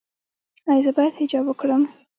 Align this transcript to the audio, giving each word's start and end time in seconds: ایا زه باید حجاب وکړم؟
ایا 0.69 0.83
زه 0.85 0.91
باید 0.97 1.17
حجاب 1.19 1.45
وکړم؟ 1.47 1.83